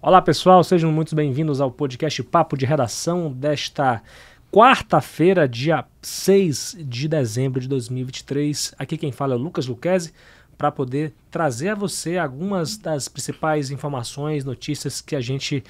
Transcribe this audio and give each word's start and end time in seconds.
Olá 0.00 0.22
pessoal, 0.22 0.62
sejam 0.62 0.92
muito 0.92 1.16
bem-vindos 1.16 1.60
ao 1.60 1.72
podcast 1.72 2.22
Papo 2.22 2.56
de 2.56 2.64
Redação 2.64 3.32
desta 3.32 4.00
quarta-feira, 4.48 5.48
dia 5.48 5.84
6 6.00 6.76
de 6.78 7.08
dezembro 7.08 7.60
de 7.60 7.66
2023. 7.66 8.76
Aqui 8.78 8.96
quem 8.96 9.10
fala 9.10 9.34
é 9.34 9.36
o 9.36 9.40
Lucas 9.40 9.66
Luquezzi 9.66 10.14
para 10.56 10.70
poder 10.70 11.12
trazer 11.32 11.70
a 11.70 11.74
você 11.74 12.16
algumas 12.16 12.76
das 12.76 13.08
principais 13.08 13.72
informações, 13.72 14.44
notícias 14.44 15.00
que 15.00 15.16
a 15.16 15.20
gente 15.20 15.64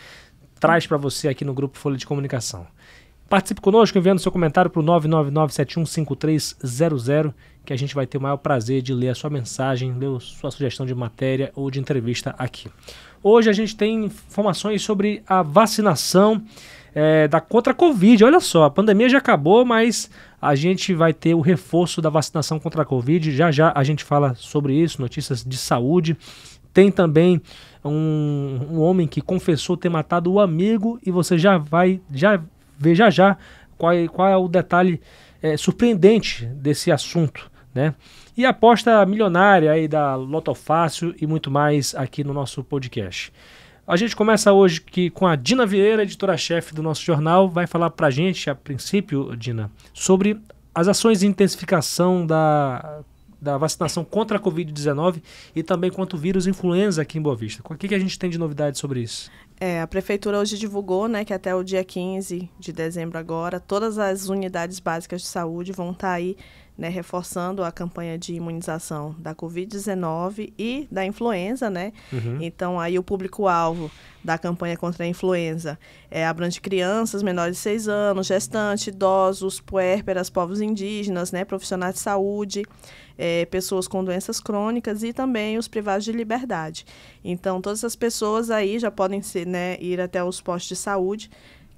traz 0.61 0.87
para 0.87 0.99
você 0.99 1.29
aqui 1.29 1.43
no 1.43 1.55
Grupo 1.55 1.79
Folha 1.79 1.97
de 1.97 2.05
Comunicação. 2.07 2.67
Participe 3.29 3.61
conosco 3.61 3.99
enviando 3.99 4.21
seu 4.21 4.33
comentário 4.33 4.71
para 4.71 4.81
o 4.81 4.85
999715300, 4.85 7.35
que 7.63 7.75
a 7.75 7.77
gente 7.77 7.95
vai 7.95 8.07
ter 8.07 8.17
o 8.17 8.23
maior 8.23 8.39
prazer 8.39 8.81
de 8.81 8.95
ler 8.95 9.11
a 9.11 9.15
sua 9.15 9.29
mensagem, 9.29 9.93
ler 9.93 10.17
a 10.17 10.21
sua 10.21 10.51
sugestão 10.51 10.87
de 10.87 10.95
matéria 10.95 11.53
ou 11.55 11.71
de 11.71 11.79
entrevista 11.79 12.35
aqui. 12.39 12.71
Hoje 13.23 13.51
a 13.51 13.53
gente 13.53 13.77
tem 13.77 14.07
informações 14.07 14.81
sobre 14.81 15.23
a 15.27 15.43
vacinação 15.43 16.43
é, 16.95 17.29
da 17.29 17.39
contra 17.39 17.73
a 17.73 17.77
Covid. 17.77 18.25
Olha 18.25 18.41
só, 18.41 18.65
a 18.65 18.71
pandemia 18.71 19.11
já 19.11 19.19
acabou, 19.19 19.63
mas 19.63 20.11
a 20.41 20.55
gente 20.55 20.95
vai 20.95 21.13
ter 21.13 21.35
o 21.35 21.41
reforço 21.41 22.01
da 22.01 22.09
vacinação 22.09 22.59
contra 22.59 22.81
a 22.81 22.85
Covid. 22.87 23.37
Já 23.37 23.51
já 23.51 23.71
a 23.75 23.85
gente 23.85 24.05
fala 24.05 24.35
sobre 24.37 24.75
isso, 24.75 25.03
notícias 25.03 25.45
de 25.45 25.59
saúde. 25.59 26.17
Tem 26.73 26.91
também 26.91 27.43
um, 27.85 28.59
um 28.71 28.81
homem 28.81 29.07
que 29.07 29.21
confessou 29.21 29.77
ter 29.77 29.91
matado 29.91 30.33
o 30.33 30.41
amigo 30.41 30.99
e 31.05 31.11
você 31.11 31.37
já 31.37 31.59
vai 31.59 32.01
já 32.11 32.43
ver 32.79 32.95
já 32.95 33.11
já 33.11 33.37
qual 33.77 33.93
é, 33.93 34.09
qual 34.09 34.29
é 34.29 34.37
o 34.37 34.49
detalhe 34.49 35.01
é, 35.43 35.57
surpreendente 35.57 36.47
desse 36.47 36.91
assunto, 36.91 37.51
né? 37.75 37.95
E 38.37 38.45
a 38.47 38.51
aposta 38.51 39.05
milionária 39.05 39.73
aí 39.73 39.89
da 39.89 40.15
Loto 40.15 40.55
Fácil 40.55 41.15
e 41.21 41.27
muito 41.27 41.51
mais 41.51 41.95
aqui 41.95 42.23
no 42.23 42.33
nosso 42.33 42.63
podcast. 42.63 43.33
A 43.87 43.97
gente 43.97 44.15
começa 44.15 44.53
hoje 44.53 44.81
que, 44.81 45.11
com 45.11 45.27
a 45.27 45.35
Dina 45.35 45.65
Vieira, 45.65 46.03
editora-chefe 46.03 46.75
do 46.75 46.83
nosso 46.83 47.03
jornal, 47.03 47.49
vai 47.49 47.67
falar 47.67 47.91
para 47.91 48.09
a 48.09 48.11
gente, 48.11 48.51
a 48.51 48.55
princípio, 48.55 49.35
Dina, 49.35 49.71
sobre 49.95 50.39
as 50.75 50.87
ações 50.89 51.21
de 51.21 51.27
intensificação 51.27 52.27
da, 52.27 53.01
da 53.41 53.57
vacinação 53.57 54.05
contra 54.05 54.37
a 54.37 54.41
Covid-19 54.41 55.23
e 55.55 55.63
também 55.63 55.91
contra 55.91 56.17
o 56.17 56.21
vírus 56.21 56.47
influenza 56.47 57.03
aqui 57.03 57.19
em 57.19 57.23
Boa 57.23 57.37
Vista. 57.37 57.63
O 57.69 57.77
que, 57.77 57.89
que 57.89 57.95
a 57.95 57.99
gente 57.99 58.19
tem 58.19 58.29
de 58.29 58.39
novidade 58.39 58.79
sobre 58.79 59.01
isso? 59.01 59.31
É, 59.61 59.81
a 59.81 59.87
prefeitura 59.87 60.39
hoje 60.39 60.59
divulgou 60.59 61.09
né, 61.09 61.25
que 61.25 61.35
até 61.35 61.55
o 61.55 61.63
dia 61.63 61.83
15 61.83 62.49
de 62.59 62.73
dezembro 62.73 63.19
agora, 63.19 63.59
todas 63.59 63.99
as 63.99 64.29
unidades 64.29 64.79
básicas 64.79 65.23
de 65.23 65.27
saúde 65.29 65.73
vão 65.73 65.91
estar 65.91 66.09
tá 66.09 66.13
aí 66.15 66.37
né, 66.79 66.89
reforçando 66.89 67.65
a 67.65 67.73
campanha 67.73 68.17
de 68.17 68.35
imunização 68.35 69.17
da 69.19 69.35
Covid-19 69.35 70.53
e 70.57 70.87
da 70.89 71.05
influenza, 71.05 71.69
né? 71.69 71.93
Uhum. 72.13 72.39
Então, 72.41 72.79
aí 72.79 72.97
o 72.97 73.03
público-alvo 73.03 73.91
da 74.23 74.39
campanha 74.39 74.77
contra 74.77 75.05
a 75.05 75.07
influenza 75.09 75.77
é, 76.09 76.25
abrange 76.25 76.61
crianças 76.61 77.23
menores 77.23 77.57
de 77.57 77.63
6 77.63 77.89
anos, 77.89 78.27
gestantes, 78.29 78.87
idosos, 78.87 79.61
puérperas, 79.61 80.31
povos 80.31 80.61
indígenas, 80.61 81.33
né, 81.33 81.45
profissionais 81.45 81.95
de 81.95 82.01
saúde, 82.01 82.63
é, 83.17 83.45
pessoas 83.47 83.89
com 83.89 84.05
doenças 84.05 84.39
crônicas 84.39 85.03
e 85.03 85.13
também 85.13 85.59
os 85.59 85.67
privados 85.67 86.05
de 86.05 86.13
liberdade. 86.13 86.87
Então, 87.25 87.61
todas 87.61 87.81
essas 87.81 87.97
pessoas 87.97 88.51
aí 88.51 88.79
já 88.79 88.91
podem 88.91 89.21
ser, 89.21 89.47
né, 89.47 89.77
ir 89.81 90.01
até 90.01 90.23
os 90.23 90.41
postos 90.41 90.69
de 90.69 90.77
saúde 90.77 91.29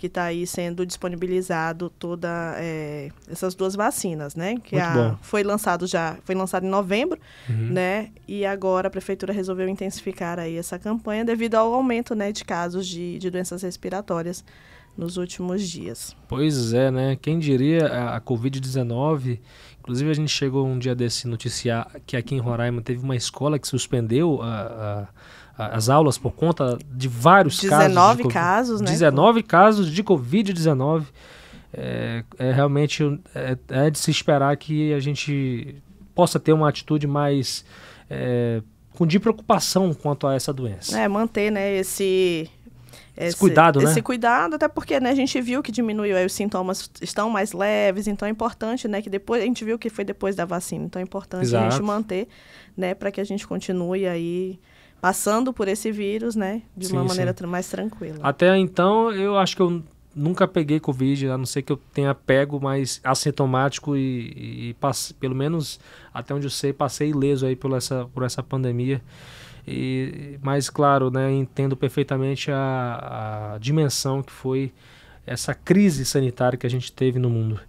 que 0.01 0.07
está 0.07 0.25
aí 0.25 0.47
sendo 0.47 0.87
disponibilizado 0.87 1.91
toda 1.91 2.55
é, 2.57 3.11
essas 3.31 3.55
duas 3.55 3.75
vacinas, 3.75 4.35
né? 4.35 4.55
Que 4.65 4.79
a, 4.79 5.19
foi 5.21 5.43
lançado 5.43 5.87
já, 5.87 6.17
foi 6.25 6.35
lançado 6.35 6.65
em 6.65 6.71
novembro, 6.71 7.21
uhum. 7.47 7.69
né? 7.71 8.09
E 8.27 8.47
agora 8.47 8.89
a 8.89 8.91
prefeitura 8.91 9.31
resolveu 9.31 9.69
intensificar 9.69 10.39
aí 10.39 10.57
essa 10.57 10.79
campanha 10.79 11.23
devido 11.23 11.57
ao 11.57 11.75
aumento, 11.75 12.15
né, 12.15 12.33
de 12.33 12.47
casos 12.47 12.87
de, 12.87 13.19
de 13.19 13.29
doenças 13.29 13.61
respiratórias 13.61 14.43
nos 14.97 15.19
últimos 15.19 15.69
dias. 15.69 16.17
Pois 16.27 16.73
é, 16.73 16.91
né? 16.91 17.19
Quem 17.21 17.39
diria 17.39 17.87
a, 17.87 18.17
a 18.17 18.21
Covid-19 18.23 19.39
Inclusive, 19.81 20.11
a 20.11 20.15
gente 20.15 20.31
chegou 20.31 20.67
um 20.67 20.79
dia 20.79 20.95
desse 20.95 21.27
noticiar 21.27 21.91
que 22.07 22.17
aqui 22.17 22.35
em 22.35 22.39
Roraima 22.39 22.83
teve 22.83 23.03
uma 23.03 23.17
escola 23.17 23.59
que 23.59 23.67
suspendeu 23.67 24.41
a, 24.43 24.47
a, 24.47 25.01
a, 25.01 25.09
as 25.57 25.89
aulas 25.89 26.17
por 26.17 26.33
conta 26.33 26.79
de 26.91 27.09
vários 27.09 27.61
19 27.61 27.81
casos. 27.81 28.17
19 28.17 28.29
casos, 28.29 28.81
né? 28.81 28.91
19 28.91 29.43
casos 29.43 29.91
de 29.91 30.03
Covid-19. 30.03 31.05
É, 31.73 32.25
é, 32.37 32.51
realmente 32.51 33.21
é, 33.33 33.57
é, 33.69 33.91
de 33.91 33.99
se 33.99 34.11
esperar 34.11 34.57
que 34.57 34.93
a 34.93 34.99
gente 34.99 35.77
possa 36.15 36.41
ter 36.41 36.53
uma 36.53 36.69
atitude 36.69 37.07
mais 37.07 37.65
é, 38.09 38.61
com 38.97 39.07
de 39.07 39.21
preocupação 39.21 39.95
quanto 39.95 40.27
a 40.27 40.35
essa 40.35 40.53
doença. 40.53 40.99
É, 40.99 41.07
manter 41.07 41.51
né, 41.51 41.77
esse 41.77 42.51
esse, 43.17 43.37
cuidado, 43.37 43.81
né? 43.81 43.91
Esse 43.91 44.01
cuidado, 44.01 44.55
até 44.55 44.67
porque 44.67 44.99
né, 44.99 45.11
a 45.11 45.15
gente 45.15 45.41
viu 45.41 45.63
que 45.63 45.71
diminuiu, 45.71 46.17
aí 46.17 46.25
os 46.25 46.33
sintomas 46.33 46.91
estão 47.03 47.29
mais 47.29 47.53
leves, 47.53 48.07
então 48.07 48.27
é 48.27 48.31
importante, 48.31 48.89
né, 48.89 49.03
que 49.03 49.11
depois, 49.11 49.43
a 49.43 49.45
gente 49.45 49.65
viu 49.65 49.79
que 49.79 49.91
foi 49.91 50.05
depois 50.05 50.35
da 50.35 50.45
vacina, 50.45 50.87
então 50.87 51.01
é 51.01 51.03
importante 51.03 51.43
Exato. 51.43 51.67
a 51.67 51.71
gente 51.71 51.83
manter, 51.83 52.29
né, 52.77 52.95
para 52.95 53.11
que 53.11 53.21
a 53.21 53.25
gente 53.25 53.47
continue 53.47 54.07
aí 54.07 54.59
passando 55.01 55.53
por 55.53 55.69
esse 55.69 55.91
vírus, 55.91 56.37
né, 56.37 56.63
de 56.77 56.87
sim, 56.87 56.93
uma 56.93 57.05
maneira 57.05 57.35
sim. 57.37 57.47
mais 57.47 57.69
tranquila. 57.69 58.19
Até 58.23 58.57
então, 58.57 59.11
eu 59.13 59.37
acho 59.39 59.57
que 59.57 59.63
eu 59.63 59.83
nunca 60.15 60.47
peguei 60.47 60.81
Covid, 60.81 61.29
a 61.29 61.39
não 61.39 61.47
ser 61.47 61.63
que 61.63 61.73
eu 61.73 61.77
tenha 61.77 62.15
pego, 62.15 62.61
mas 62.61 63.01
assintomático 63.03 63.97
e, 63.97 64.71
e 64.71 64.75
passe, 64.75 65.15
pelo 65.15 65.35
menos 65.35 65.81
até 66.13 66.35
onde 66.35 66.47
eu 66.47 66.51
sei, 66.51 66.73
passei 66.73 67.11
ileso 67.11 67.47
aí 67.47 67.57
por 67.57 67.73
essa, 67.73 68.09
por 68.13 68.23
essa 68.23 68.43
pandemia. 68.43 69.01
E, 69.67 70.39
mas, 70.43 70.69
claro, 70.69 71.11
né, 71.11 71.33
entendo 71.33 71.77
perfeitamente 71.77 72.51
a, 72.51 73.55
a 73.55 73.59
dimensão 73.59 74.23
que 74.23 74.33
foi 74.33 74.73
essa 75.27 75.55
crise 75.55 76.05
sanitária 76.05 76.59
que 76.59 76.67
a 76.67 76.71
gente 76.71 76.91
teve 76.93 77.19
no 77.19 77.31
mundo. 77.31 77.61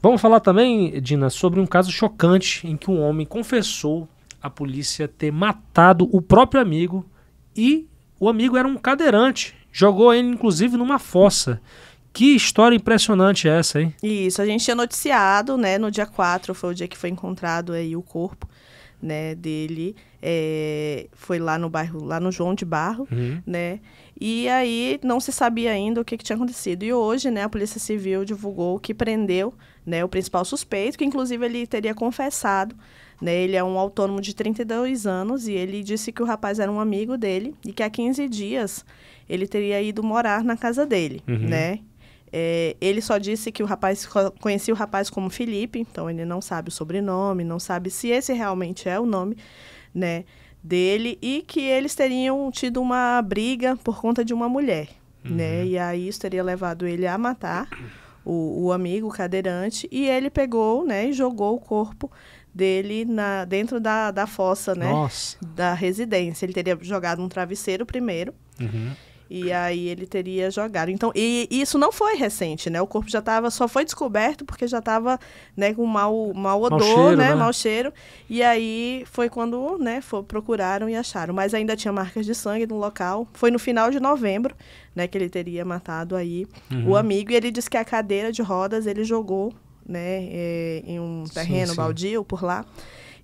Vamos 0.00 0.20
falar 0.20 0.40
também, 0.40 1.00
Dina, 1.00 1.30
sobre 1.30 1.60
um 1.60 1.66
caso 1.66 1.90
chocante 1.90 2.66
em 2.66 2.76
que 2.76 2.90
um 2.90 3.00
homem 3.00 3.26
confessou 3.26 4.08
à 4.44 4.50
polícia 4.50 5.08
ter 5.08 5.32
matado 5.32 6.06
o 6.12 6.20
próprio 6.20 6.60
amigo 6.60 7.04
e 7.56 7.88
o 8.20 8.28
amigo 8.28 8.58
era 8.58 8.68
um 8.68 8.76
cadeirante. 8.76 9.54
Jogou 9.72 10.12
ele, 10.12 10.28
inclusive, 10.28 10.76
numa 10.76 10.98
fossa. 10.98 11.60
Que 12.12 12.36
história 12.36 12.76
impressionante 12.76 13.48
é 13.48 13.58
essa, 13.58 13.80
hein? 13.80 13.94
Isso, 14.02 14.42
a 14.42 14.46
gente 14.46 14.62
tinha 14.62 14.76
noticiado, 14.76 15.56
né, 15.56 15.78
no 15.78 15.90
dia 15.90 16.06
4, 16.06 16.54
foi 16.54 16.70
o 16.70 16.74
dia 16.74 16.86
que 16.86 16.96
foi 16.96 17.08
encontrado 17.08 17.72
aí 17.72 17.96
o 17.96 18.02
corpo, 18.02 18.46
né, 19.02 19.34
dele 19.34 19.96
é, 20.22 21.06
foi 21.12 21.38
lá 21.38 21.58
no 21.58 21.68
bairro, 21.68 22.04
lá 22.04 22.20
no 22.20 22.30
João 22.30 22.54
de 22.54 22.64
Barro, 22.64 23.08
uhum. 23.10 23.42
né? 23.46 23.80
E 24.18 24.48
aí 24.48 25.00
não 25.02 25.20
se 25.20 25.32
sabia 25.32 25.72
ainda 25.72 26.00
o 26.00 26.04
que, 26.04 26.16
que, 26.16 26.24
tinha 26.24 26.36
acontecido. 26.36 26.82
E 26.82 26.92
hoje, 26.92 27.30
né, 27.30 27.42
a 27.42 27.48
Polícia 27.48 27.80
Civil 27.80 28.24
divulgou 28.24 28.78
que 28.78 28.94
prendeu, 28.94 29.52
né, 29.86 30.04
o 30.04 30.08
principal 30.08 30.44
suspeito, 30.44 30.96
que 30.96 31.04
inclusive 31.04 31.44
ele 31.44 31.66
teria 31.66 31.94
confessado, 31.94 32.74
né? 33.20 33.34
Ele 33.34 33.56
é 33.56 33.62
um 33.62 33.78
autônomo 33.78 34.20
de 34.20 34.34
32 34.34 35.06
anos 35.06 35.46
e 35.46 35.52
ele 35.52 35.82
disse 35.82 36.10
que 36.10 36.22
o 36.22 36.26
rapaz 36.26 36.58
era 36.58 36.70
um 36.70 36.80
amigo 36.80 37.16
dele 37.16 37.54
e 37.64 37.72
que 37.72 37.82
há 37.82 37.90
15 37.90 38.28
dias 38.28 38.84
ele 39.28 39.46
teria 39.46 39.80
ido 39.80 40.02
morar 40.02 40.42
na 40.42 40.56
casa 40.56 40.84
dele, 40.86 41.22
uhum. 41.28 41.38
né? 41.38 41.80
É, 42.36 42.76
ele 42.80 43.00
só 43.00 43.16
disse 43.16 43.52
que 43.52 43.62
o 43.62 43.66
rapaz 43.66 44.08
conhecia 44.40 44.74
o 44.74 44.76
rapaz 44.76 45.08
como 45.08 45.30
Felipe, 45.30 45.78
então 45.78 46.10
ele 46.10 46.24
não 46.24 46.40
sabe 46.40 46.68
o 46.68 46.72
sobrenome, 46.72 47.44
não 47.44 47.60
sabe 47.60 47.90
se 47.90 48.08
esse 48.08 48.32
realmente 48.32 48.88
é 48.88 48.98
o 48.98 49.06
nome 49.06 49.36
né, 49.94 50.24
dele 50.60 51.16
e 51.22 51.44
que 51.46 51.60
eles 51.60 51.94
teriam 51.94 52.50
tido 52.50 52.82
uma 52.82 53.22
briga 53.22 53.76
por 53.84 54.00
conta 54.00 54.24
de 54.24 54.34
uma 54.34 54.48
mulher, 54.48 54.88
né, 55.22 55.30
uhum. 55.30 55.36
né? 55.36 55.66
E 55.66 55.78
aí 55.78 56.08
isso 56.08 56.20
teria 56.20 56.42
levado 56.42 56.88
ele 56.88 57.06
a 57.06 57.16
matar 57.16 57.68
o, 58.24 58.66
o 58.66 58.72
amigo 58.72 59.08
o 59.08 59.12
cadeirante 59.12 59.88
e 59.90 60.08
ele 60.08 60.30
pegou, 60.30 60.86
né, 60.86 61.08
e 61.08 61.12
jogou 61.12 61.54
o 61.54 61.60
corpo 61.60 62.10
dele 62.54 63.04
na, 63.04 63.44
dentro 63.44 63.80
da, 63.80 64.10
da 64.10 64.26
fossa, 64.26 64.74
né? 64.74 64.88
Nossa. 64.88 65.36
Da 65.42 65.74
residência. 65.74 66.46
Ele 66.46 66.52
teria 66.52 66.78
jogado 66.80 67.20
um 67.20 67.28
travesseiro 67.28 67.84
primeiro. 67.84 68.32
Uhum. 68.60 68.92
E 69.28 69.50
aí 69.50 69.88
ele 69.88 70.06
teria 70.06 70.50
jogado. 70.50 70.90
Então, 70.90 71.10
e, 71.14 71.48
e 71.50 71.60
isso 71.60 71.78
não 71.78 71.90
foi 71.90 72.14
recente, 72.14 72.68
né? 72.68 72.80
O 72.80 72.86
corpo 72.86 73.10
já 73.10 73.20
estava, 73.20 73.50
só 73.50 73.66
foi 73.66 73.84
descoberto 73.84 74.44
porque 74.44 74.66
já 74.66 74.78
estava, 74.78 75.18
né, 75.56 75.72
com 75.72 75.86
mau, 75.86 76.32
mau 76.34 76.62
odor, 76.62 76.78
mau 76.78 76.88
cheiro, 76.88 77.16
né? 77.16 77.28
né? 77.30 77.34
Mau 77.34 77.52
cheiro. 77.52 77.92
E 78.28 78.42
aí 78.42 79.04
foi 79.10 79.30
quando, 79.30 79.78
né, 79.78 80.00
foi, 80.00 80.22
procuraram 80.22 80.88
e 80.88 80.94
acharam. 80.94 81.32
Mas 81.32 81.54
ainda 81.54 81.74
tinha 81.74 81.92
marcas 81.92 82.26
de 82.26 82.34
sangue 82.34 82.66
no 82.66 82.76
local. 82.76 83.26
Foi 83.32 83.50
no 83.50 83.58
final 83.58 83.90
de 83.90 83.98
novembro, 83.98 84.54
né, 84.94 85.08
que 85.08 85.16
ele 85.16 85.30
teria 85.30 85.64
matado 85.64 86.14
aí 86.14 86.46
uhum. 86.70 86.90
o 86.90 86.96
amigo. 86.96 87.32
E 87.32 87.34
ele 87.34 87.50
disse 87.50 87.70
que 87.70 87.78
a 87.78 87.84
cadeira 87.84 88.30
de 88.30 88.42
rodas 88.42 88.86
ele 88.86 89.04
jogou, 89.04 89.54
né, 89.86 90.28
é, 90.30 90.82
em 90.86 91.00
um 91.00 91.24
terreno 91.32 91.68
sim, 91.68 91.72
sim. 91.72 91.76
baldio 91.76 92.24
por 92.24 92.44
lá. 92.44 92.64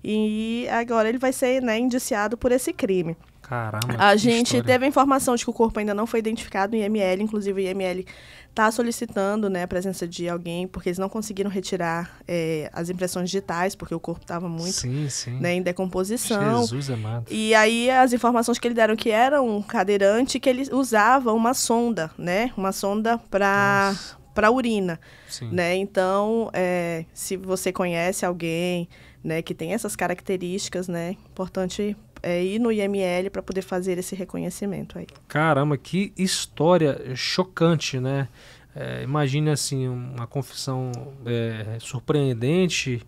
E 0.03 0.67
agora 0.71 1.07
ele 1.07 1.19
vai 1.19 1.31
ser, 1.31 1.61
né, 1.61 1.77
indiciado 1.77 2.35
por 2.35 2.51
esse 2.51 2.73
crime. 2.73 3.15
Caramba. 3.51 3.95
A 3.97 4.15
gente 4.15 4.55
história. 4.55 4.63
teve 4.63 4.85
a 4.85 4.87
informação 4.87 5.35
de 5.35 5.43
que 5.43 5.49
o 5.49 5.53
corpo 5.53 5.77
ainda 5.77 5.93
não 5.93 6.07
foi 6.07 6.21
identificado 6.21 6.73
no 6.73 6.81
IML, 6.81 7.21
inclusive 7.21 7.61
o 7.61 7.65
IML 7.65 8.05
está 8.49 8.71
solicitando 8.71 9.49
né, 9.49 9.63
a 9.63 9.67
presença 9.67 10.07
de 10.07 10.29
alguém, 10.29 10.65
porque 10.69 10.87
eles 10.87 10.97
não 10.97 11.09
conseguiram 11.09 11.49
retirar 11.49 12.17
é, 12.25 12.69
as 12.71 12.89
impressões 12.89 13.29
digitais, 13.29 13.75
porque 13.75 13.93
o 13.93 13.99
corpo 13.99 14.21
estava 14.21 14.47
muito 14.47 14.71
sim, 14.71 15.09
sim. 15.09 15.31
Né, 15.31 15.55
em 15.55 15.61
decomposição. 15.61 16.61
Jesus 16.61 16.89
amado. 16.89 17.25
E 17.29 17.53
aí 17.53 17.89
as 17.89 18.13
informações 18.13 18.57
que 18.57 18.65
ele 18.65 18.75
deram 18.75 18.95
que 18.95 19.09
era 19.11 19.41
um 19.41 19.61
cadeirante 19.61 20.39
que 20.39 20.47
ele 20.47 20.73
usava 20.73 21.33
uma 21.33 21.53
sonda, 21.53 22.09
né? 22.17 22.53
Uma 22.55 22.71
sonda 22.71 23.17
para 23.17 23.93
para 24.33 24.49
urina, 24.49 24.97
Sim. 25.27 25.49
né? 25.51 25.75
Então, 25.75 26.49
é, 26.53 27.03
se 27.13 27.35
você 27.35 27.69
conhece 27.69 28.25
alguém, 28.25 28.87
né, 29.21 29.41
que 29.41 29.53
tem 29.53 29.73
essas 29.73 29.93
características, 29.93 30.87
né, 30.87 31.17
importante 31.29 31.97
é, 32.21 32.43
ir 32.43 32.59
no 32.59 32.71
IML 32.71 33.29
para 33.31 33.41
poder 33.41 33.61
fazer 33.61 33.97
esse 33.97 34.15
reconhecimento 34.15 34.97
aí. 34.97 35.07
Caramba, 35.27 35.77
que 35.77 36.13
história 36.17 37.15
chocante, 37.15 37.99
né? 37.99 38.27
É, 38.75 39.03
imagine 39.03 39.49
assim 39.49 39.87
uma 39.87 40.25
confissão 40.25 40.91
é, 41.25 41.77
surpreendente 41.79 43.05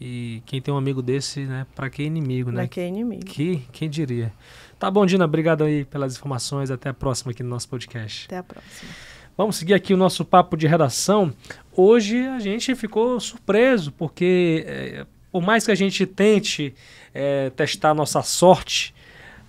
e 0.00 0.42
quem 0.44 0.60
tem 0.60 0.74
um 0.74 0.76
amigo 0.76 1.00
desse, 1.00 1.44
né? 1.44 1.66
Para 1.74 1.88
que 1.88 2.02
inimigo, 2.02 2.50
né? 2.50 2.62
Para 2.62 2.68
que 2.68 2.80
inimigo? 2.80 3.24
Que 3.24 3.62
quem 3.72 3.88
diria? 3.88 4.32
Tá 4.78 4.90
bom, 4.90 5.06
Dina. 5.06 5.24
Obrigado 5.24 5.64
aí 5.64 5.84
pelas 5.84 6.16
informações. 6.16 6.70
Até 6.70 6.90
a 6.90 6.94
próxima 6.94 7.32
aqui 7.32 7.42
no 7.42 7.48
nosso 7.48 7.68
podcast. 7.68 8.26
Até 8.26 8.38
a 8.38 8.42
próxima. 8.42 8.90
Vamos 9.36 9.56
seguir 9.56 9.74
aqui 9.74 9.94
o 9.94 9.96
nosso 9.96 10.24
papo 10.24 10.56
de 10.56 10.66
redação. 10.66 11.32
Hoje 11.72 12.26
a 12.26 12.38
gente 12.38 12.74
ficou 12.74 13.20
surpreso 13.20 13.92
porque 13.92 14.64
é, 14.66 15.06
por 15.30 15.42
mais 15.42 15.64
que 15.64 15.72
a 15.72 15.74
gente 15.74 16.06
tente 16.06 16.74
é, 17.14 17.50
testar 17.50 17.94
nossa 17.94 18.22
sorte, 18.22 18.94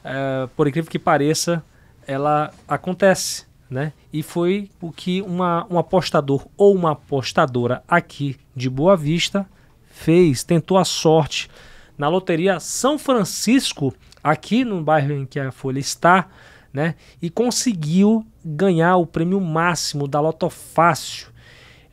é, 0.03 0.47
por 0.55 0.67
incrível 0.67 0.89
que 0.89 0.99
pareça, 0.99 1.63
ela 2.05 2.53
acontece. 2.67 3.45
Né? 3.69 3.91
E 4.13 4.23
foi 4.23 4.69
o 4.79 4.91
que 4.91 5.21
uma, 5.21 5.67
um 5.69 5.77
apostador 5.77 6.47
ou 6.55 6.73
uma 6.73 6.91
apostadora 6.91 7.83
aqui 7.87 8.37
de 8.55 8.69
Boa 8.69 8.95
Vista 8.95 9.45
fez, 9.89 10.43
tentou 10.43 10.77
a 10.77 10.85
sorte 10.85 11.49
na 11.97 12.07
loteria 12.07 12.59
São 12.59 12.97
Francisco, 12.97 13.93
aqui 14.23 14.63
no 14.63 14.81
bairro 14.81 15.13
em 15.13 15.25
que 15.25 15.39
a 15.39 15.51
Folha 15.51 15.79
está, 15.79 16.27
né? 16.71 16.95
E 17.21 17.29
conseguiu 17.29 18.25
ganhar 18.45 18.97
o 18.97 19.05
prêmio 19.05 19.41
máximo 19.41 20.07
da 20.07 20.19
Loto 20.19 20.49
Fácil. 20.49 21.27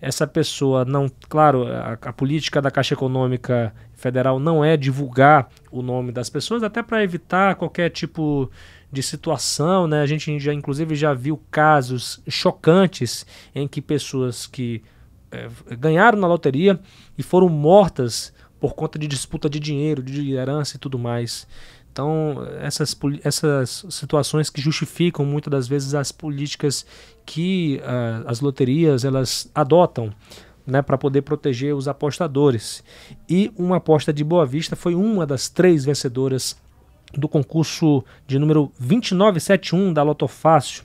Essa 0.05 0.27
pessoa 0.27 0.85
não, 0.85 1.11
claro, 1.31 1.67
a, 1.67 1.93
a 1.95 2.13
política 2.13 2.61
da 2.61 2.71
Caixa 2.71 2.93
Econômica 2.93 3.75
federal 3.95 4.39
não 4.39 4.63
é 4.63 4.77
divulgar 4.77 5.49
o 5.73 5.81
nome 5.81 6.13
das 6.13 6.29
pessoas, 6.29 6.63
até 6.63 6.83
para 6.83 7.03
evitar 7.03 7.55
qualquer 7.55 7.89
tipo 7.89 8.51
de 8.93 9.03
situação, 9.03 9.87
né? 9.87 10.03
A 10.03 10.07
gente 10.07 10.39
já 10.39 10.53
inclusive 10.53 10.95
já 10.95 11.15
viu 11.15 11.41
casos 11.51 12.23
chocantes 12.29 13.25
em 13.55 13.67
que 13.67 13.81
pessoas 13.81 14.47
que 14.47 14.83
é, 15.33 15.49
ganharam 15.79 16.19
na 16.19 16.27
loteria 16.27 16.79
e 17.17 17.23
foram 17.23 17.49
mortas 17.49 18.31
por 18.61 18.75
conta 18.75 18.99
de 18.99 19.07
disputa 19.07 19.49
de 19.49 19.59
dinheiro, 19.59 20.03
de 20.03 20.33
herança 20.33 20.77
e 20.77 20.79
tudo 20.79 20.99
mais. 20.99 21.47
Então, 21.95 22.45
essas, 22.61 22.97
essas 23.23 23.87
situações 23.89 24.51
que 24.51 24.61
justificam 24.61 25.25
muitas 25.25 25.49
das 25.49 25.69
vezes 25.69 25.95
as 25.95 26.11
políticas 26.11 26.85
que 27.25 27.81
uh, 27.85 28.27
as 28.27 28.41
loterias 28.41 29.05
elas 29.05 29.49
adotam 29.55 30.13
né, 30.67 30.83
para 30.83 30.99
poder 30.99 31.23
proteger 31.23 31.73
os 31.73 31.87
apostadores. 31.87 32.83
E 33.31 33.53
uma 33.57 33.77
aposta 33.77 34.13
de 34.13 34.25
Boa 34.25 34.45
Vista 34.45 34.75
foi 34.75 34.97
uma 34.97 35.25
das 35.25 35.49
três 35.49 35.85
vencedoras 35.85 36.57
do 37.13 37.29
concurso 37.29 38.05
de 38.27 38.41
número 38.41 38.73
2971 38.81 39.93
da 39.93 40.03
Lotofácil. 40.03 40.83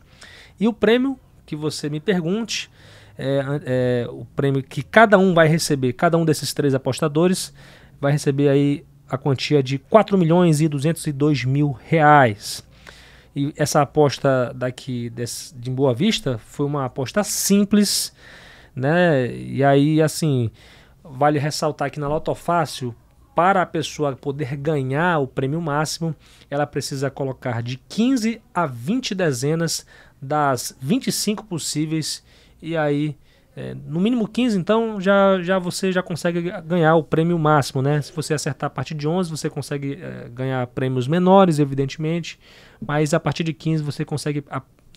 E 0.59 0.67
o 0.67 0.73
prêmio 0.73 1.19
que 1.43 1.55
você 1.55 1.89
me 1.89 1.99
pergunte 1.99 2.69
é, 3.17 3.41
é, 3.65 4.07
o 4.11 4.25
prêmio 4.35 4.61
que 4.61 4.83
cada 4.83 5.17
um 5.17 5.33
vai 5.33 5.47
receber, 5.47 5.93
cada 5.93 6.19
um 6.19 6.23
desses 6.23 6.53
três 6.53 6.75
apostadores 6.75 7.51
vai 7.99 8.11
receber 8.11 8.47
aí 8.47 8.85
a 9.09 9.17
quantia 9.17 9.63
de 9.63 9.77
4 9.77 10.17
milhões 10.17 10.61
e 10.61 10.67
202 10.67 11.45
mil 11.45 11.71
reais. 11.71 12.63
E 13.35 13.53
essa 13.55 13.81
aposta 13.81 14.51
daqui 14.55 15.09
desse, 15.09 15.53
de 15.55 15.69
Boa 15.69 15.93
Vista 15.93 16.37
foi 16.37 16.65
uma 16.65 16.85
aposta 16.85 17.23
simples, 17.23 18.13
né? 18.75 19.33
E 19.35 19.63
aí, 19.63 20.01
assim, 20.01 20.51
vale 21.03 21.39
ressaltar 21.39 21.91
que 21.91 21.99
na 21.99 22.07
Loto 22.07 22.33
Fácil, 22.35 22.95
para 23.35 23.61
a 23.61 23.65
pessoa 23.65 24.15
poder 24.15 24.57
ganhar 24.57 25.19
o 25.19 25.27
prêmio 25.27 25.61
máximo, 25.61 26.15
ela 26.49 26.67
precisa 26.67 27.09
colocar 27.09 27.63
de 27.63 27.77
15 27.77 28.41
a 28.53 28.65
20 28.65 29.15
dezenas 29.15 29.85
das 30.21 30.75
25 30.81 31.45
possíveis 31.45 32.23
e 32.61 32.75
aí 32.75 33.15
é, 33.59 33.75
no 33.85 33.99
mínimo 33.99 34.25
15, 34.25 34.57
então 34.57 35.01
já, 35.01 35.41
já 35.41 35.59
você 35.59 35.91
já 35.91 36.01
consegue 36.01 36.49
ganhar 36.65 36.95
o 36.95 37.03
prêmio 37.03 37.37
máximo, 37.37 37.81
né? 37.81 38.01
Se 38.01 38.13
você 38.13 38.33
acertar 38.33 38.67
a 38.67 38.69
partir 38.69 38.95
de 38.95 39.05
11, 39.05 39.29
você 39.29 39.49
consegue 39.49 39.99
é, 40.01 40.29
ganhar 40.29 40.65
prêmios 40.67 41.09
menores, 41.09 41.59
evidentemente, 41.59 42.39
mas 42.79 43.13
a 43.13 43.19
partir 43.19 43.43
de 43.43 43.51
15 43.51 43.83
você 43.83 44.05
consegue 44.05 44.45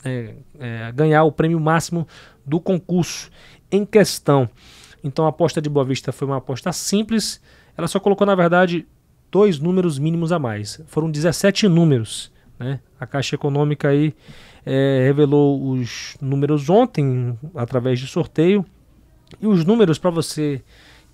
é, 0.04 0.34
é, 0.60 0.92
ganhar 0.92 1.24
o 1.24 1.32
prêmio 1.32 1.58
máximo 1.58 2.06
do 2.46 2.60
concurso 2.60 3.32
em 3.68 3.84
questão. 3.84 4.48
Então 5.02 5.26
a 5.26 5.30
aposta 5.30 5.60
de 5.60 5.68
Boa 5.68 5.84
Vista 5.84 6.12
foi 6.12 6.28
uma 6.28 6.36
aposta 6.36 6.72
simples. 6.72 7.40
Ela 7.76 7.88
só 7.88 7.98
colocou, 7.98 8.24
na 8.24 8.36
verdade, 8.36 8.86
dois 9.28 9.58
números 9.58 9.98
mínimos 9.98 10.30
a 10.30 10.38
mais. 10.38 10.80
Foram 10.86 11.10
17 11.10 11.66
números. 11.66 12.30
Né? 12.62 12.80
A 12.98 13.06
Caixa 13.06 13.34
Econômica 13.34 13.88
aí 13.88 14.14
é, 14.64 15.02
revelou 15.04 15.70
os 15.70 16.16
números 16.20 16.70
ontem 16.70 17.36
através 17.54 17.98
de 17.98 18.06
sorteio. 18.06 18.64
E 19.40 19.46
os 19.46 19.64
números 19.64 19.98
para 19.98 20.10
você 20.10 20.62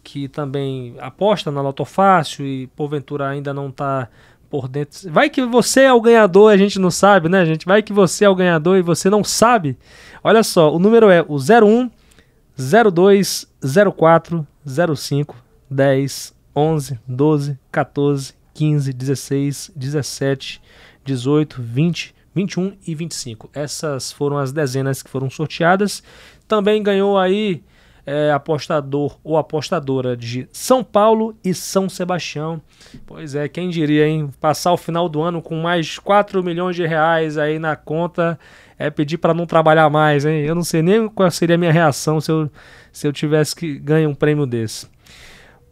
que 0.03 0.29
também 0.29 0.95
aposta 1.01 1.51
na 1.51 1.61
Loto 1.61 1.85
Fácil 1.85 2.47
e 2.47 2.67
porventura 2.69 3.29
ainda 3.29 3.53
não 3.53 3.69
está 3.69 4.09
por 4.49 4.69
dentro. 4.69 5.11
Vai 5.13 5.29
que 5.29 5.45
você 5.45 5.83
é 5.83 5.93
o 5.93 6.01
ganhador, 6.01 6.53
a 6.53 6.57
gente 6.57 6.79
não 6.79 6.91
sabe, 6.91 7.29
né, 7.29 7.45
gente? 7.45 7.67
Vai 7.67 7.83
que 7.83 7.93
você 7.93 8.25
é 8.25 8.29
o 8.29 8.35
ganhador 8.35 8.79
e 8.79 8.83
você 8.83 9.11
não 9.11 9.23
sabe. 9.23 9.77
Olha 10.23 10.43
só, 10.43 10.75
o 10.75 10.79
número 10.79 11.11
é 11.11 11.25
o 11.27 11.37
01 11.37 11.91
02 12.57 13.47
04 13.97 14.47
05 14.97 15.37
10 15.71 16.35
11 16.57 17.01
12 17.07 17.59
14 17.71 18.35
15 18.55 18.93
16 18.93 19.73
17 19.77 20.63
18 21.09 21.63
20 21.63 22.15
21 22.35 22.77
e 22.87 22.95
25. 22.95 23.51
Essas 23.53 24.13
foram 24.13 24.39
as 24.39 24.53
dezenas 24.53 25.03
que 25.03 25.11
foram 25.11 25.29
sorteadas. 25.29 26.03
Também 26.47 26.83
ganhou 26.83 27.19
aí 27.19 27.63
é, 28.07 28.31
apostador 28.31 29.19
ou 29.25 29.37
apostadora 29.37 30.17
de 30.17 30.49
São 30.53 30.85
Paulo 30.85 31.37
e 31.45 31.53
São 31.53 31.89
Sebastião. 31.89 32.61
Pois 33.07 33.35
é, 33.35 33.49
quem 33.49 33.69
diria, 33.69 34.07
hein? 34.07 34.31
Passar 34.41 34.73
o 34.73 34.77
final 34.77 35.09
do 35.09 35.21
ano 35.21 35.43
com 35.43 35.61
mais 35.61 35.99
4 35.99 36.43
milhões 36.43 36.77
de 36.77 36.87
reais 36.87 37.37
aí 37.37 37.59
na 37.59 37.77
conta 37.77 38.39
é 38.79 38.89
pedir 38.89 39.19
para 39.19 39.35
não 39.35 39.45
trabalhar 39.45 39.91
mais, 39.91 40.25
hein? 40.25 40.45
Eu 40.45 40.55
não 40.55 40.63
sei 40.63 40.81
nem 40.81 41.09
qual 41.09 41.31
seria 41.31 41.57
a 41.57 41.59
minha 41.59 41.73
reação 41.73 42.21
se 42.21 42.31
eu, 42.31 42.51
se 42.93 43.07
eu 43.07 43.13
tivesse 43.13 43.55
que 43.55 43.79
ganhar 43.79 44.09
um 44.09 44.15
prêmio 44.15 44.47
desse. 44.47 44.87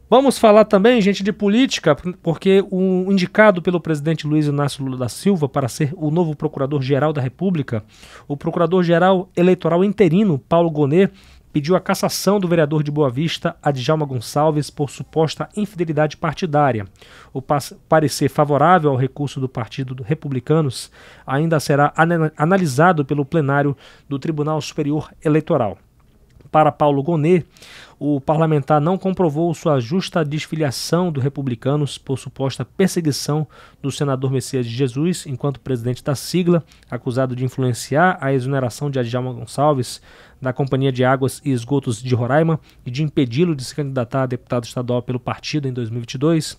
Vamos 0.08 0.38
falar 0.38 0.64
também, 0.64 1.00
gente, 1.00 1.25
de 1.25 1.32
política, 1.32 1.96
porque 2.22 2.64
o 2.70 3.10
indicado 3.10 3.60
pelo 3.60 3.80
presidente 3.80 4.25
Luiz 4.25 4.46
Inácio 4.46 4.84
Lula 4.84 4.96
da 4.96 5.08
Silva 5.08 5.48
para 5.48 5.66
ser 5.66 5.92
o 5.96 6.12
novo 6.12 6.36
procurador-geral 6.36 7.12
da 7.12 7.20
República, 7.20 7.82
o 8.28 8.36
procurador-geral 8.36 9.28
eleitoral 9.36 9.82
interino, 9.82 10.38
Paulo 10.38 10.70
Gonet, 10.70 11.12
pediu 11.52 11.75
a 11.75 11.80
cassação 11.80 12.38
do 12.38 12.46
vereador 12.46 12.84
de 12.84 12.90
Boa 12.92 13.10
Vista, 13.10 13.56
Adjalma 13.60 14.06
Gonçalves, 14.06 14.70
por 14.70 14.90
suposta 14.90 15.48
infidelidade 15.56 16.16
partidária. 16.16 16.86
O 17.32 17.42
parecer 17.42 18.28
favorável 18.28 18.90
ao 18.90 18.96
recurso 18.96 19.40
do 19.40 19.48
Partido 19.48 20.04
Republicanos 20.04 20.88
ainda 21.26 21.58
será 21.58 21.92
analisado 22.36 23.04
pelo 23.04 23.25
plenário 23.25 23.76
do 24.08 24.20
Tribunal 24.20 24.60
Superior 24.60 25.10
Eleitoral. 25.25 25.78
Para 26.56 26.72
Paulo 26.72 27.02
Gonet, 27.02 27.44
o 27.98 28.18
parlamentar 28.18 28.80
não 28.80 28.96
comprovou 28.96 29.52
sua 29.52 29.78
justa 29.78 30.25
desfiliação 30.25 31.12
do 31.12 31.20
Republicanos 31.20 31.98
por 31.98 32.18
suposta 32.18 32.64
perseguição 32.64 33.46
do 33.82 33.92
senador 33.92 34.30
Messias 34.30 34.64
de 34.64 34.75
Jesus, 34.75 35.26
enquanto 35.26 35.60
presidente 35.60 36.02
da 36.02 36.14
sigla, 36.14 36.64
acusado 36.90 37.36
de 37.36 37.44
influenciar 37.44 38.16
a 38.22 38.32
exoneração 38.32 38.90
de 38.90 38.98
Adjalma 38.98 39.34
Gonçalves 39.34 40.00
da 40.40 40.50
Companhia 40.50 40.90
de 40.90 41.04
Águas 41.04 41.42
e 41.44 41.50
Esgotos 41.50 42.02
de 42.02 42.14
Roraima 42.14 42.58
e 42.86 42.90
de 42.90 43.02
impedi-lo 43.02 43.54
de 43.54 43.62
se 43.62 43.75
candidatar 43.75 44.22
a 44.22 44.26
deputado 44.26 44.64
estadual 44.64 45.02
pelo 45.02 45.20
partido 45.20 45.68
em 45.68 45.75
2022. 45.75 46.58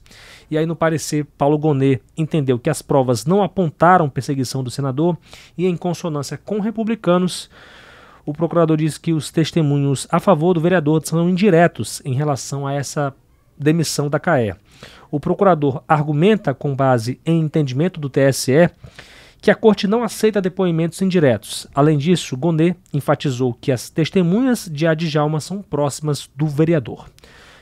E 0.52 0.60
aí, 0.60 0.68
no 0.68 0.76
parecer, 0.76 1.26
Paulo 1.36 1.58
Gonet 1.58 2.04
entendeu 2.16 2.60
que 2.60 2.70
as 2.70 2.84
provas 2.84 3.26
não 3.26 3.42
apontaram 3.42 4.12
perseguição 4.12 4.64
do 4.64 4.70
senador 4.70 5.18
e, 5.58 5.66
em 5.66 5.76
consonância 5.76 6.38
com 6.38 6.60
republicanos, 6.60 7.50
o 8.28 8.34
procurador 8.34 8.76
diz 8.76 8.98
que 8.98 9.14
os 9.14 9.32
testemunhos 9.32 10.06
a 10.12 10.20
favor 10.20 10.54
do 10.54 10.60
vereador 10.60 11.02
são 11.06 11.30
indiretos 11.30 12.02
em 12.04 12.14
relação 12.14 12.68
a 12.68 12.74
essa 12.74 13.16
demissão 13.58 14.10
da 14.10 14.20
CAE. 14.20 14.54
O 15.10 15.18
procurador 15.18 15.82
argumenta, 15.88 16.54
com 16.54 16.76
base 16.76 17.22
em 17.26 17.40
entendimento 17.40 18.02
do 18.02 18.10
TSE, 18.10 18.70
que 19.42 19.50
a 19.50 19.56
corte 19.56 19.88
não 19.88 20.04
aceita 20.04 20.42
depoimentos 20.42 21.02
indiretos. 21.02 21.68
Além 21.74 21.98
disso, 21.98 22.36
Gonet 22.36 22.76
enfatizou 22.94 23.54
que 23.54 23.72
as 23.72 23.90
testemunhas 23.90 24.70
de 24.70 24.86
Adjalma 24.86 25.40
são 25.40 25.62
próximas 25.62 26.30
do 26.36 26.48
vereador. 26.48 27.08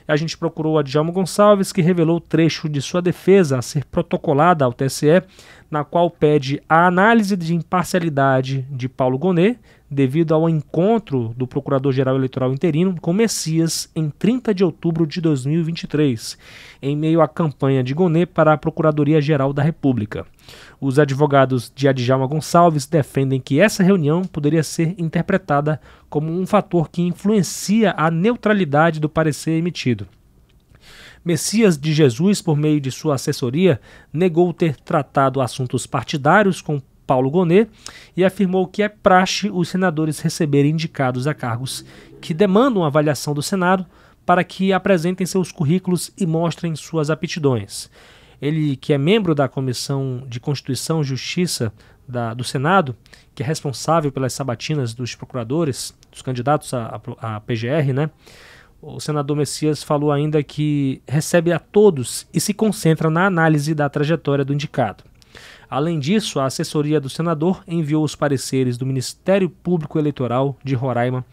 A 0.08 0.16
gente 0.16 0.36
procurou 0.36 0.80
Adjalma 0.80 1.12
Gonçalves, 1.12 1.72
que 1.72 1.82
revelou 1.82 2.20
trecho 2.20 2.68
de 2.68 2.82
sua 2.82 3.04
defesa 3.04 3.60
a 3.60 3.62
ser 3.62 3.86
protocolada 3.86 4.66
ao 4.66 4.74
TSE, 4.74 5.22
na 5.70 5.84
qual 5.84 6.10
pede 6.10 6.62
a 6.68 6.88
análise 6.88 7.36
de 7.36 7.54
imparcialidade 7.54 8.66
de 8.70 8.88
Paulo 8.88 9.18
Gonet, 9.18 9.60
devido 9.96 10.34
ao 10.36 10.50
encontro 10.50 11.34
do 11.38 11.48
Procurador-Geral 11.48 12.18
Eleitoral 12.18 12.52
Interino 12.52 13.00
com 13.00 13.14
Messias 13.14 13.90
em 13.96 14.10
30 14.10 14.54
de 14.54 14.62
outubro 14.62 15.08
de 15.08 15.22
2023, 15.22 16.38
em 16.82 16.98
meio 16.98 17.22
à 17.22 17.28
campanha 17.30 17.82
de 17.82 17.94
Gonet 17.94 18.26
para 18.26 18.52
a 18.52 18.58
Procuradoria-Geral 18.58 19.54
da 19.54 19.64
República. 19.64 20.26
Os 20.82 21.00
advogados 21.00 21.72
de 21.74 21.88
Adjalma 21.88 22.28
Gonçalves 22.28 22.86
defendem 22.86 23.40
que 23.40 23.62
essa 23.62 23.82
reunião 23.82 24.24
poderia 24.24 24.64
ser 24.64 24.94
interpretada 24.98 25.80
como 26.10 26.30
um 26.30 26.46
fator 26.46 26.90
que 26.90 27.02
influencia 27.02 27.94
a 27.96 28.12
neutralidade 28.12 29.00
do 29.00 29.08
parecer 29.08 29.52
emitido. 29.52 30.06
Messias 31.24 31.78
de 31.78 31.94
Jesus, 31.94 32.42
por 32.42 32.58
meio 32.58 32.82
de 32.82 32.92
sua 32.92 33.16
assessoria, 33.16 33.80
negou 34.12 34.54
ter 34.54 34.76
tratado 34.76 35.40
assuntos 35.40 35.88
partidários 35.88 36.62
com 36.62 36.82
Paulo 37.06 37.30
Gonet 37.30 37.70
e 38.16 38.24
afirmou 38.24 38.68
que 38.68 38.84
é 38.84 38.90
praxe 38.90 39.50
os 39.50 39.70
senadores 39.70 40.20
receberem 40.20 40.72
indicados 40.72 41.28
a 41.28 41.34
cargos 41.34 41.86
que 42.22 42.34
demandam 42.34 42.84
avaliação 42.84 43.34
do 43.34 43.42
Senado 43.42 43.86
para 44.26 44.44
que 44.44 44.74
apresentem 44.74 45.26
seus 45.26 45.52
currículos 45.52 46.12
e 46.18 46.26
mostrem 46.26 46.76
suas 46.76 47.10
aptidões. 47.10 47.90
Ele, 48.42 48.76
que 48.76 48.92
é 48.92 48.98
membro 48.98 49.36
da 49.36 49.48
Comissão 49.48 50.24
de 50.28 50.40
Constituição 50.40 51.02
e 51.02 51.06
Justiça 51.06 51.72
da, 52.08 52.34
do 52.34 52.44
Senado, 52.44 52.96
que 53.34 53.44
é 53.44 53.46
responsável 53.46 54.12
pelas 54.12 54.34
sabatinas 54.34 54.94
dos 54.94 55.16
procuradores, 55.16 55.94
dos 56.12 56.22
candidatos 56.22 56.74
à, 56.74 57.02
à 57.20 57.40
PGR, 57.40 57.94
né? 57.94 58.10
O 58.82 59.00
senador 59.00 59.36
Messias 59.36 59.82
falou 59.82 60.12
ainda 60.12 60.44
que 60.44 61.02
recebe 61.08 61.52
a 61.52 61.58
todos 61.58 62.28
e 62.34 62.40
se 62.40 62.54
concentra 62.54 63.10
na 63.10 63.26
análise 63.26 63.74
da 63.74 63.90
trajetória 63.90 64.46
do 64.46 64.54
indicado. 64.54 65.04
Além 65.70 66.00
disso, 66.00 66.40
a 66.40 66.46
assessoria 66.46 67.00
do 67.00 67.10
senador 67.10 67.64
enviou 67.68 68.04
os 68.04 68.16
pareceres 68.16 68.78
do 68.78 68.86
Ministério 68.86 69.50
Público 69.50 69.98
Eleitoral 69.98 70.58
de 70.64 70.76
Roraima 70.76 71.26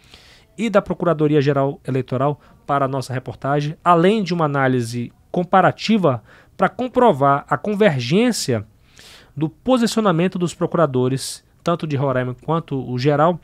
e 0.57 0.71
da 0.71 0.83
Procuradoria-Geral 0.83 1.81
Eleitoral 1.87 2.41
para 2.67 2.85
a 2.85 2.89
nossa 2.89 3.13
reportagem, 3.13 3.77
além 3.85 4.23
de 4.23 4.33
uma 4.33 4.45
análise 4.45 5.13
comparativa 5.31 6.23
para 6.57 6.69
comprovar 6.69 7.45
a 7.49 7.57
convergência 7.57 8.67
do 9.37 9.49
posicionamento 9.49 10.39
dos 10.39 10.55
procuradores, 10.55 11.43
tanto 11.65 11.87
de 11.87 11.97
Roraima 11.97 12.37
quanto 12.45 12.79
o 12.91 12.99
geral, 12.99 13.41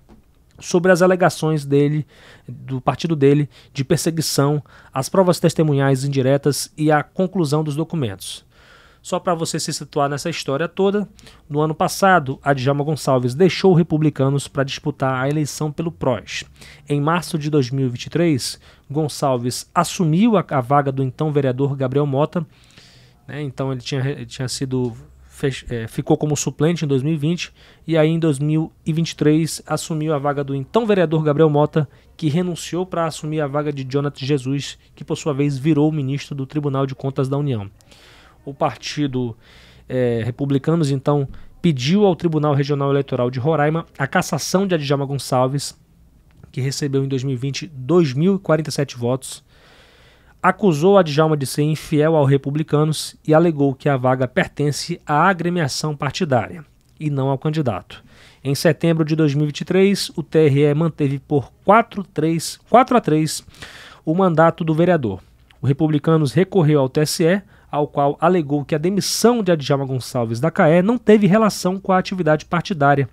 sobre 0.61 0.91
as 0.91 1.03
alegações 1.03 1.65
dele, 1.65 2.07
do 2.47 2.81
partido 2.81 3.15
dele, 3.15 3.49
de 3.73 3.85
perseguição, 3.85 4.63
as 4.93 5.09
provas 5.09 5.39
testemunhais 5.39 6.05
indiretas 6.05 6.73
e 6.77 6.91
a 6.91 7.03
conclusão 7.03 7.63
dos 7.63 7.77
documentos. 7.77 8.45
Só 9.09 9.19
para 9.19 9.33
você 9.33 9.59
se 9.59 9.73
situar 9.73 10.07
nessa 10.07 10.29
história 10.29 10.69
toda, 10.69 11.09
no 11.49 11.63
ano 11.63 11.75
passado, 11.75 12.39
a 12.43 12.53
Djalma 12.53 12.85
Gonçalves 12.85 13.35
deixou 13.35 13.73
os 13.73 13.79
republicanos 13.79 14.47
para 14.47 14.63
disputar 14.63 15.25
a 15.25 15.27
eleição 15.27 15.73
pelo 15.73 15.91
PROS. 15.91 16.45
Em 16.87 17.01
março 17.01 17.39
de 17.39 17.49
2023, 17.49 18.61
Gonçalves 18.91 19.71
assumiu 19.75 20.37
a, 20.37 20.45
a 20.51 20.61
vaga 20.61 20.93
do 20.93 21.03
então 21.03 21.33
vereador 21.33 21.75
Gabriel 21.75 22.05
Mota, 22.05 22.47
né, 23.27 23.41
então 23.41 23.73
ele 23.73 23.81
tinha, 23.81 24.07
ele 24.07 24.27
tinha 24.27 24.47
sido 24.47 24.93
fech, 25.27 25.65
é, 25.71 25.89
ficou 25.89 26.19
como 26.19 26.37
suplente 26.37 26.85
em 26.85 26.89
2020 26.89 27.51
e 27.87 27.97
aí 27.97 28.11
em 28.11 28.19
2023 28.19 29.63
assumiu 29.67 30.13
a 30.13 30.19
vaga 30.19 30.45
do 30.45 30.55
então 30.55 30.85
vereador 30.85 31.23
Gabriel 31.23 31.49
Mota, 31.49 31.89
que 32.15 32.29
renunciou 32.29 32.85
para 32.85 33.07
assumir 33.07 33.41
a 33.41 33.47
vaga 33.47 33.73
de 33.73 33.85
Jonathan 33.85 34.27
Jesus, 34.27 34.79
que 34.95 35.03
por 35.03 35.17
sua 35.17 35.33
vez 35.33 35.57
virou 35.57 35.91
ministro 35.91 36.35
do 36.35 36.45
Tribunal 36.45 36.87
de 36.87 36.95
Contas 36.95 37.27
da 37.27 37.39
União. 37.39 37.71
O 38.49 38.55
partido 38.55 39.37
é, 39.89 40.23
Republicanos 40.25 40.91
então 40.91 41.29
pediu 41.61 42.05
ao 42.07 42.17
Tribunal 42.17 42.55
Regional 42.55 42.91
Eleitoral 42.91 43.31
de 43.31 43.39
Roraima 43.39 43.85
a 43.99 44.07
cassação 44.07 44.67
de 44.67 44.75
Adjalma 44.75 45.05
Gonçalves, 45.05 45.79
que 46.51 46.61
recebeu 46.61 47.05
em 47.05 47.09
2020 47.09 47.69
2.047 47.69 48.97
votos 48.97 49.45
acusou 50.43 50.97
a 50.97 51.03
Djalma 51.03 51.37
de 51.37 51.47
ser 51.47 51.63
infiel 51.63 52.17
aos 52.17 52.31
republicanos 52.31 53.17
e 53.27 53.35
alegou 53.35 53.75
que 53.75 53.89
a 53.89 53.97
vaga 53.97 54.29
pertence 54.29 55.01
à 55.05 55.29
agremiação 55.29 55.97
partidária 55.97 56.65
e 56.99 57.11
não 57.11 57.29
ao 57.29 57.39
candidato. 57.39 58.03
Em 58.43 58.55
setembro 58.55 59.05
de 59.05 59.17
2023, 59.17 60.11
o 60.17 60.23
TRE 60.23 60.73
manteve 60.75 61.19
por 61.19 61.53
4, 61.65 62.05
3, 62.05 62.61
4 62.69 62.97
a 62.97 63.01
3 63.01 63.45
o 64.05 64.15
mandato 64.15 64.65
do 64.65 64.75
vereador. 64.75 65.21
O 65.61 65.67
Republicanos 65.67 66.33
recorreu 66.33 66.81
ao 66.81 66.89
TSE, 66.89 67.43
ao 67.71 67.87
qual 67.87 68.17
alegou 68.21 68.65
que 68.65 68.75
a 68.75 68.79
demissão 68.79 69.43
de 69.43 69.53
Adjalma 69.53 69.85
Gonçalves 69.85 70.41
da 70.41 70.51
CAE 70.51 70.83
não 70.83 70.99
teve 70.99 71.27
relação 71.27 71.79
com 71.79 71.93
a 71.93 71.99
atividade 71.99 72.45
partidária 72.45 73.09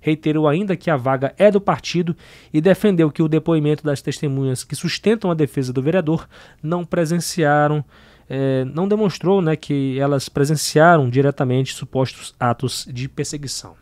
reiterou 0.00 0.48
ainda 0.48 0.76
que 0.76 0.90
a 0.90 0.96
vaga 0.96 1.34
é 1.36 1.50
do 1.50 1.60
partido 1.60 2.16
e 2.52 2.60
defendeu 2.60 3.10
que 3.10 3.22
o 3.22 3.28
depoimento 3.28 3.84
das 3.84 4.02
testemunhas 4.02 4.64
que 4.64 4.76
sustentam 4.76 5.30
a 5.30 5.34
defesa 5.34 5.72
do 5.72 5.82
vereador 5.82 6.28
não 6.62 6.84
presenciaram, 6.84 7.84
eh, 8.28 8.64
não 8.64 8.88
demonstrou 8.88 9.42
né, 9.42 9.56
que 9.56 9.98
elas 9.98 10.28
presenciaram 10.28 11.08
diretamente 11.10 11.74
supostos 11.74 12.34
atos 12.38 12.86
de 12.90 13.08
perseguição. 13.08 13.74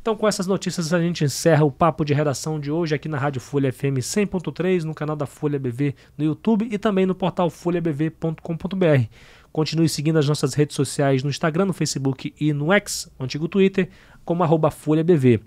Então, 0.00 0.14
com 0.14 0.28
essas 0.28 0.46
notícias, 0.46 0.92
a 0.92 1.00
gente 1.00 1.24
encerra 1.24 1.64
o 1.64 1.70
papo 1.70 2.04
de 2.04 2.14
redação 2.14 2.60
de 2.60 2.70
hoje 2.70 2.94
aqui 2.94 3.08
na 3.08 3.18
Rádio 3.18 3.40
Folha 3.40 3.72
FM 3.72 3.98
100.3, 3.98 4.84
no 4.84 4.94
canal 4.94 5.16
da 5.16 5.26
Folha 5.26 5.58
BV 5.58 5.94
no 6.16 6.24
YouTube 6.24 6.68
e 6.70 6.78
também 6.78 7.04
no 7.04 7.14
portal 7.14 7.50
folhabv.com.br. 7.50 9.08
Continue 9.52 9.88
seguindo 9.88 10.18
as 10.18 10.26
nossas 10.26 10.54
redes 10.54 10.74
sociais 10.74 11.22
no 11.22 11.30
Instagram, 11.30 11.66
no 11.66 11.72
Facebook 11.72 12.32
e 12.40 12.52
no 12.52 12.72
X, 12.72 13.10
antigo 13.20 13.48
Twitter, 13.48 13.88
como 14.24 14.42
arroba 14.42 14.70
FolhaBV. 14.70 15.40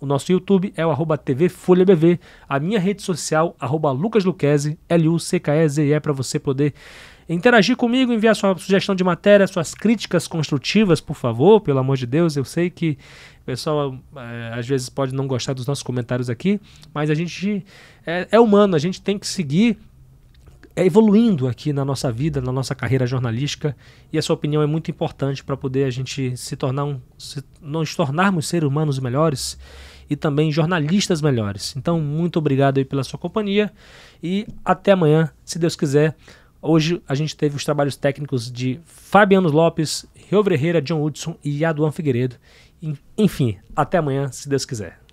O 0.00 0.06
nosso 0.06 0.30
YouTube 0.30 0.72
é 0.76 0.86
o 0.86 0.90
arroba 0.90 1.18
TV 1.18 1.48
Folha 1.48 1.84
BV. 1.84 2.20
A 2.48 2.60
minha 2.60 2.78
rede 2.78 3.02
social, 3.02 3.56
arroba 3.58 3.90
Lucas 3.90 4.22
L-U-C-K-E-Z-E, 4.88 6.00
para 6.00 6.12
você 6.12 6.38
poder 6.38 6.72
interagir 7.28 7.76
comigo, 7.76 8.12
enviar 8.12 8.34
sua 8.36 8.56
sugestão 8.56 8.94
de 8.94 9.02
matéria, 9.02 9.46
suas 9.46 9.74
críticas 9.74 10.28
construtivas, 10.28 11.00
por 11.00 11.16
favor, 11.16 11.60
pelo 11.60 11.80
amor 11.80 11.96
de 11.96 12.06
Deus. 12.06 12.36
Eu 12.36 12.44
sei 12.44 12.70
que 12.70 12.96
o 13.42 13.44
pessoal 13.44 13.98
é, 14.16 14.52
às 14.54 14.68
vezes 14.68 14.88
pode 14.88 15.12
não 15.12 15.26
gostar 15.26 15.52
dos 15.52 15.66
nossos 15.66 15.82
comentários 15.82 16.30
aqui, 16.30 16.60
mas 16.94 17.10
a 17.10 17.14
gente 17.14 17.64
é, 18.06 18.28
é 18.30 18.40
humano, 18.40 18.76
a 18.76 18.78
gente 18.78 19.02
tem 19.02 19.18
que 19.18 19.26
seguir 19.26 19.76
é 20.78 20.86
evoluindo 20.86 21.48
aqui 21.48 21.72
na 21.72 21.84
nossa 21.84 22.12
vida, 22.12 22.40
na 22.40 22.52
nossa 22.52 22.72
carreira 22.72 23.04
jornalística, 23.04 23.76
e 24.12 24.18
a 24.18 24.22
sua 24.22 24.34
opinião 24.34 24.62
é 24.62 24.66
muito 24.66 24.92
importante 24.92 25.42
para 25.42 25.56
poder 25.56 25.82
a 25.84 25.90
gente 25.90 26.36
se 26.36 26.54
tornar 26.54 26.84
um, 26.84 27.00
se, 27.18 27.42
nós 27.60 27.96
tornarmos 27.96 28.46
seres 28.46 28.68
humanos 28.68 29.00
melhores 29.00 29.58
e 30.08 30.14
também 30.14 30.52
jornalistas 30.52 31.20
melhores. 31.20 31.74
Então, 31.76 32.00
muito 32.00 32.38
obrigado 32.38 32.78
aí 32.78 32.84
pela 32.84 33.02
sua 33.02 33.18
companhia 33.18 33.72
e 34.22 34.46
até 34.64 34.92
amanhã, 34.92 35.32
se 35.44 35.58
Deus 35.58 35.74
quiser. 35.74 36.16
Hoje 36.62 37.02
a 37.08 37.14
gente 37.16 37.36
teve 37.36 37.56
os 37.56 37.64
trabalhos 37.64 37.96
técnicos 37.96 38.50
de 38.50 38.78
Fabiano 38.84 39.48
Lopes, 39.48 40.06
Rio 40.30 40.44
Herrera, 40.48 40.80
John 40.80 41.02
Hudson 41.02 41.36
e 41.44 41.64
Aduan 41.64 41.90
Figueiredo. 41.90 42.36
Enfim, 43.16 43.58
até 43.74 43.98
amanhã, 43.98 44.30
se 44.30 44.48
Deus 44.48 44.64
quiser. 44.64 45.07